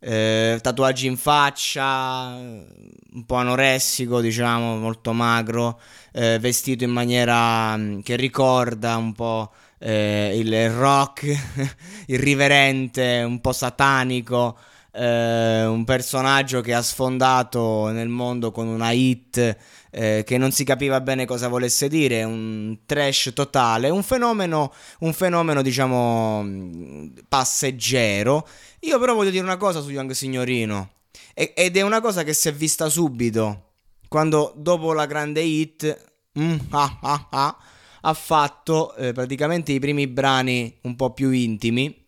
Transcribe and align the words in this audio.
Eh, 0.00 0.58
tatuaggi 0.62 1.06
in 1.06 1.16
faccia, 1.16 2.36
un 2.36 3.24
po' 3.26 3.34
anoressico, 3.34 4.20
diciamo, 4.20 4.76
molto 4.76 5.12
magro, 5.12 5.80
eh, 6.12 6.38
vestito 6.38 6.84
in 6.84 6.90
maniera 6.90 7.76
mm, 7.76 8.00
che 8.00 8.14
ricorda 8.16 8.96
un 8.96 9.12
po' 9.12 9.52
eh, 9.78 10.36
il 10.38 10.70
rock 10.70 11.26
irriverente, 12.06 13.22
un 13.26 13.40
po' 13.40 13.52
satanico. 13.52 14.56
Eh, 14.92 15.64
un 15.64 15.84
personaggio 15.84 16.60
che 16.60 16.74
ha 16.74 16.82
sfondato 16.82 17.88
nel 17.88 18.08
mondo 18.08 18.50
con 18.50 18.66
una 18.66 18.90
hit 18.90 19.56
eh, 19.90 20.22
che 20.26 20.38
non 20.38 20.50
si 20.50 20.64
capiva 20.64 21.00
bene 21.00 21.26
cosa 21.26 21.48
volesse 21.48 21.88
dire, 21.88 22.24
un 22.24 22.78
trash 22.86 23.32
totale, 23.34 23.90
un 23.90 24.02
fenomeno, 24.02 24.72
un 25.00 25.12
fenomeno 25.12 25.62
diciamo 25.62 26.42
mh, 26.42 27.12
passeggero. 27.28 28.46
Io 28.80 28.98
però 28.98 29.14
voglio 29.14 29.30
dire 29.30 29.44
una 29.44 29.56
cosa 29.56 29.80
su 29.80 29.90
Young 29.90 30.12
Signorino, 30.12 30.90
e- 31.34 31.52
ed 31.56 31.76
è 31.76 31.82
una 31.82 32.00
cosa 32.00 32.22
che 32.22 32.32
si 32.32 32.48
è 32.48 32.52
vista 32.52 32.88
subito, 32.88 33.72
quando 34.08 34.52
dopo 34.56 34.92
la 34.92 35.06
grande 35.06 35.40
hit 35.40 36.06
mm, 36.38 36.56
ah, 36.70 36.98
ah, 37.02 37.26
ah, 37.30 37.58
ha 38.02 38.14
fatto 38.14 38.94
eh, 38.94 39.12
praticamente 39.12 39.72
i 39.72 39.78
primi 39.80 40.06
brani 40.06 40.78
un 40.82 40.96
po' 40.96 41.12
più 41.12 41.30
intimi. 41.30 42.06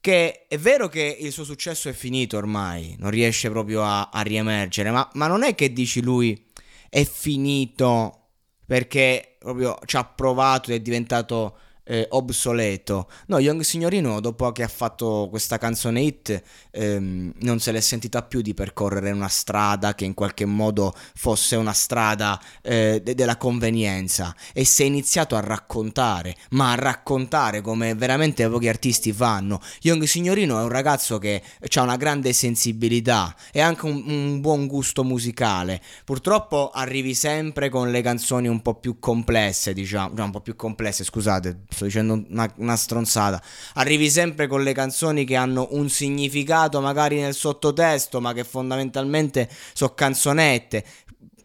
Che 0.00 0.46
è 0.46 0.58
vero 0.58 0.88
che 0.88 1.16
il 1.20 1.32
suo 1.32 1.44
successo 1.44 1.88
è 1.88 1.92
finito 1.92 2.36
ormai, 2.36 2.94
non 2.98 3.10
riesce 3.10 3.50
proprio 3.50 3.82
a, 3.82 4.10
a 4.12 4.20
riemergere, 4.22 4.90
ma, 4.90 5.08
ma 5.14 5.26
non 5.26 5.42
è 5.42 5.54
che 5.54 5.72
dici 5.72 6.00
lui 6.00 6.46
è 6.88 7.04
finito 7.04 8.28
perché 8.64 9.36
proprio 9.38 9.78
ci 9.84 9.96
ha 9.96 10.04
provato 10.04 10.70
ed 10.70 10.78
è 10.78 10.80
diventato 10.80 11.58
eh, 11.88 12.06
obsoleto. 12.10 13.08
No, 13.26 13.38
Young 13.38 13.62
Signorino, 13.62 14.20
dopo 14.20 14.52
che 14.52 14.62
ha 14.62 14.68
fatto 14.68 15.28
questa 15.30 15.56
canzone 15.56 16.02
hit, 16.02 16.42
ehm, 16.70 17.32
non 17.40 17.58
se 17.60 17.72
l'è 17.72 17.80
sentita 17.80 18.22
più 18.22 18.42
di 18.42 18.52
percorrere 18.52 19.10
una 19.10 19.28
strada 19.28 19.94
che 19.94 20.04
in 20.04 20.14
qualche 20.14 20.44
modo 20.44 20.94
fosse 21.14 21.56
una 21.56 21.72
strada 21.72 22.40
eh, 22.62 23.00
de- 23.02 23.14
della 23.14 23.38
convenienza 23.38 24.34
e 24.52 24.64
si 24.64 24.82
è 24.82 24.86
iniziato 24.86 25.34
a 25.34 25.40
raccontare, 25.40 26.36
ma 26.50 26.72
a 26.72 26.74
raccontare 26.74 27.62
come 27.62 27.94
veramente 27.94 28.46
pochi 28.48 28.68
artisti 28.68 29.12
fanno. 29.12 29.60
Young 29.80 30.04
Signorino 30.04 30.60
è 30.60 30.62
un 30.62 30.68
ragazzo 30.68 31.18
che 31.18 31.42
ha 31.74 31.82
una 31.82 31.96
grande 31.96 32.32
sensibilità 32.32 33.34
e 33.50 33.60
anche 33.60 33.86
un, 33.86 34.02
un 34.06 34.40
buon 34.40 34.66
gusto 34.66 35.04
musicale. 35.04 35.80
Purtroppo 36.04 36.70
arrivi 36.70 37.14
sempre 37.14 37.70
con 37.70 37.90
le 37.90 38.02
canzoni 38.02 38.46
un 38.48 38.60
po' 38.60 38.74
più 38.74 38.98
complesse, 38.98 39.72
diciamo, 39.72 40.12
no, 40.14 40.24
un 40.24 40.30
po' 40.30 40.40
più 40.40 40.54
complesse, 40.54 41.04
scusate, 41.04 41.60
sto 41.78 41.84
dicendo 41.84 42.24
una, 42.28 42.52
una 42.56 42.76
stronzata. 42.76 43.40
Arrivi 43.74 44.10
sempre 44.10 44.46
con 44.46 44.62
le 44.62 44.72
canzoni 44.72 45.24
che 45.24 45.36
hanno 45.36 45.68
un 45.70 45.88
significato 45.88 46.80
magari 46.80 47.20
nel 47.20 47.34
sottotesto, 47.34 48.20
ma 48.20 48.32
che 48.32 48.44
fondamentalmente 48.44 49.48
sono 49.72 49.94
canzonette. 49.94 50.84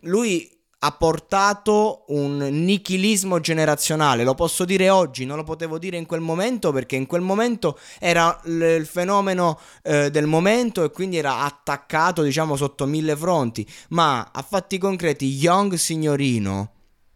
Lui 0.02 0.50
ha 0.86 0.92
portato 0.92 2.04
un 2.08 2.40
nichilismo 2.40 3.40
generazionale, 3.40 4.26
lo 4.26 4.36
posso 4.36 4.66
dire 4.66 4.90
oggi, 4.90 5.26
non 5.26 5.38
lo 5.38 5.44
potevo 5.44 5.80
dire 5.80 5.96
in 5.96 6.06
quel 6.06 6.20
momento 6.20 6.74
perché 6.74 6.98
in 6.98 7.06
quel 7.06 7.22
momento 7.22 7.80
era 8.00 8.38
l- 8.44 8.62
il 8.62 8.86
fenomeno 8.86 9.58
eh, 9.82 10.12
del 10.12 10.28
momento 10.28 10.84
e 10.84 10.92
quindi 10.92 11.16
era 11.16 11.40
attaccato 11.40 12.22
diciamo 12.22 12.58
sotto 12.58 12.86
mille 12.86 13.16
fronti, 13.16 13.66
ma 13.90 14.30
a 14.34 14.42
fatti 14.42 14.78
concreti 14.78 15.28
Young 15.28 15.76
Signorino 15.76 16.72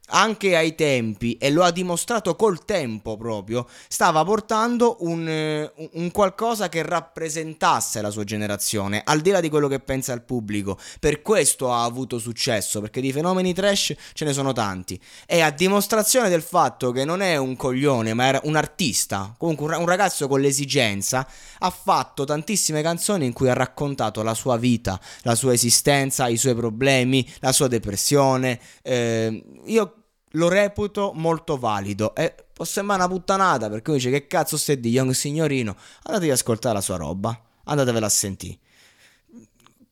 anche 0.09 0.55
ai 0.55 0.75
tempi, 0.75 1.37
e 1.37 1.49
lo 1.49 1.63
ha 1.63 1.71
dimostrato 1.71 2.35
col 2.35 2.63
tempo 2.65 3.17
proprio, 3.17 3.67
stava 3.87 4.23
portando 4.23 4.97
un, 4.99 5.27
eh, 5.27 5.71
un, 5.93 6.11
qualcosa 6.11 6.69
che 6.69 6.83
rappresentasse 6.83 8.01
la 8.01 8.09
sua 8.09 8.23
generazione, 8.23 9.01
al 9.03 9.21
di 9.21 9.31
là 9.31 9.39
di 9.41 9.49
quello 9.49 9.67
che 9.67 9.79
pensa 9.79 10.13
il 10.13 10.21
pubblico. 10.21 10.77
Per 10.99 11.21
questo 11.21 11.71
ha 11.73 11.83
avuto 11.83 12.19
successo, 12.19 12.79
perché 12.79 13.01
di 13.01 13.11
fenomeni 13.11 13.53
trash 13.53 13.93
ce 14.13 14.25
ne 14.25 14.33
sono 14.33 14.53
tanti. 14.53 14.99
E 15.25 15.41
a 15.41 15.51
dimostrazione 15.51 16.29
del 16.29 16.41
fatto 16.41 16.91
che 16.91 17.03
non 17.03 17.21
è 17.21 17.35
un 17.37 17.55
coglione, 17.55 18.13
ma 18.13 18.25
era 18.25 18.41
un 18.43 18.55
artista, 18.55 19.33
comunque 19.37 19.75
un 19.75 19.85
ragazzo 19.85 20.27
con 20.27 20.39
l'esigenza, 20.39 21.27
ha 21.59 21.69
fatto 21.69 22.23
tantissime 22.23 22.81
canzoni 22.81 23.25
in 23.25 23.33
cui 23.33 23.49
ha 23.49 23.53
raccontato 23.53 24.23
la 24.23 24.33
sua 24.33 24.57
vita, 24.57 24.99
la 25.23 25.35
sua 25.35 25.53
esistenza, 25.53 26.27
i 26.27 26.37
suoi 26.37 26.55
problemi, 26.55 27.27
la 27.39 27.51
sua 27.51 27.67
depressione. 27.67 28.59
Eh, 28.81 29.43
io 29.65 29.96
lo 30.37 30.47
reputo 30.47 31.11
molto 31.15 31.57
valido 31.57 32.15
e 32.15 32.33
può 32.53 32.65
sembrare 32.65 33.03
una 33.03 33.11
puttanata 33.11 33.69
perché 33.69 33.91
dice 33.91 34.09
che 34.09 34.27
cazzo 34.27 34.57
stai 34.57 34.79
di 34.79 34.89
Young 34.89 35.11
Signorino 35.11 35.75
andatevi 36.03 36.31
ad 36.31 36.37
ascoltare 36.37 36.75
la 36.75 36.81
sua 36.81 36.97
roba 36.97 37.39
andatevela 37.63 38.05
a 38.05 38.09
sentire 38.09 38.59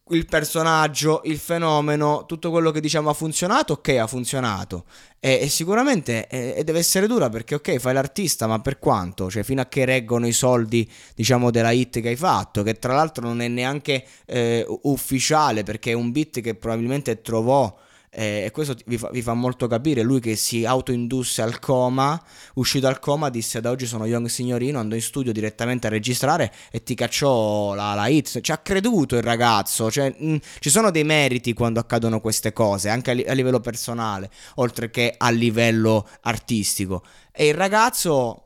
il 0.09 0.27
personaggio, 0.27 1.21
il 1.25 1.39
fenomeno, 1.39 2.25
tutto 2.27 2.51
quello 2.51 2.69
che 2.69 2.79
diciamo 2.79 3.09
ha 3.09 3.13
funzionato, 3.13 3.73
ok, 3.73 3.89
ha 3.99 4.05
funzionato. 4.05 4.85
E, 5.19 5.39
e 5.41 5.49
sicuramente 5.49 6.27
e, 6.27 6.53
e 6.57 6.63
deve 6.63 6.77
essere 6.77 7.07
dura 7.07 7.29
perché, 7.29 7.55
ok, 7.55 7.77
fai 7.79 7.93
l'artista, 7.93 8.45
ma 8.45 8.59
per 8.59 8.77
quanto? 8.77 9.31
Cioè, 9.31 9.41
fino 9.41 9.61
a 9.61 9.65
che 9.65 9.83
reggono 9.83 10.27
i 10.27 10.31
soldi, 10.31 10.87
diciamo, 11.15 11.49
della 11.49 11.71
hit 11.71 12.01
che 12.01 12.09
hai 12.09 12.15
fatto, 12.15 12.61
che 12.61 12.77
tra 12.77 12.93
l'altro 12.93 13.25
non 13.25 13.41
è 13.41 13.47
neanche 13.47 14.05
eh, 14.25 14.63
ufficiale 14.83 15.63
perché 15.63 15.91
è 15.91 15.95
un 15.95 16.11
beat 16.11 16.41
che 16.41 16.53
probabilmente 16.53 17.21
trovò 17.21 17.75
e 18.15 18.51
questo 18.51 18.75
vi 18.85 18.97
fa, 18.97 19.09
vi 19.11 19.21
fa, 19.21 19.33
molto 19.33 19.67
capire. 19.67 20.01
Lui 20.01 20.21
che 20.21 20.37
si 20.37 20.63
autoindusse 20.63 21.41
al 21.41 21.59
coma, 21.59 22.21
uscito 22.55 22.85
dal 22.85 22.99
coma, 22.99 23.29
disse: 23.29 23.59
Da 23.59 23.69
oggi 23.69 23.85
sono 23.85 24.05
Young 24.05 24.27
Signorino. 24.27 24.79
Andò 24.79 24.95
in 24.95 25.01
studio 25.01 25.33
direttamente 25.33 25.87
a 25.87 25.89
registrare 25.89 26.53
e 26.71 26.81
ti 26.83 26.95
cacciò 26.95 27.73
la, 27.73 27.93
la 27.93 28.07
hit. 28.07 28.39
Ci 28.39 28.51
ha 28.51 28.57
creduto 28.59 29.17
il 29.17 29.23
ragazzo. 29.23 29.91
Cioè, 29.91 30.15
mh, 30.17 30.37
ci 30.59 30.69
sono 30.69 30.91
dei 30.91 31.03
meriti 31.03 31.53
quando 31.53 31.79
accadono 31.79 32.21
queste 32.21 32.53
cose, 32.53 32.89
anche 32.89 33.11
a, 33.11 33.13
li- 33.13 33.25
a 33.25 33.33
livello 33.33 33.59
personale, 33.59 34.29
oltre 34.55 34.89
che 34.89 35.13
a 35.17 35.29
livello 35.29 36.07
artistico. 36.21 37.03
E 37.31 37.47
il 37.47 37.53
ragazzo 37.53 38.43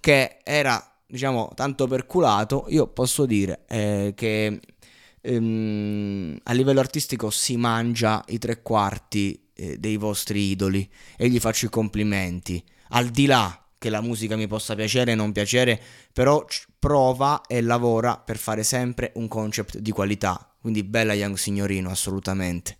che 0.00 0.38
era 0.44 0.84
diciamo 1.10 1.50
tanto 1.54 1.86
perculato, 1.88 2.66
io 2.68 2.86
posso 2.86 3.26
dire 3.26 3.64
eh, 3.66 4.12
che 4.14 4.60
ehm, 5.20 6.38
a 6.42 6.52
livello 6.52 6.80
artistico 6.80 7.30
si 7.30 7.56
mangia 7.56 8.24
i 8.28 8.38
tre 8.38 8.62
quarti 8.62 9.48
eh, 9.54 9.78
dei 9.78 9.96
vostri 9.96 10.50
idoli 10.50 10.88
e 11.16 11.28
gli 11.28 11.38
faccio 11.38 11.66
i 11.66 11.70
complimenti. 11.70 12.62
Al 12.90 13.08
di 13.08 13.26
là 13.26 13.64
che 13.78 13.88
la 13.88 14.00
musica 14.00 14.36
mi 14.36 14.46
possa 14.46 14.74
piacere 14.74 15.12
o 15.12 15.16
non 15.16 15.32
piacere, 15.32 15.80
però 16.12 16.44
prova 16.78 17.40
e 17.46 17.62
lavora 17.62 18.18
per 18.18 18.36
fare 18.36 18.62
sempre 18.62 19.12
un 19.14 19.26
concept 19.26 19.78
di 19.78 19.90
qualità. 19.90 20.54
Quindi 20.60 20.84
bella 20.84 21.14
Young 21.14 21.36
Signorino, 21.36 21.90
assolutamente. 21.90 22.79